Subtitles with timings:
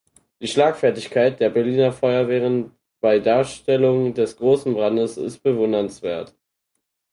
[0.41, 6.33] Die Schlagfertigkeit der Berliner Feuerwehren bei Darstellung des großen Brandes ist bewundernswert.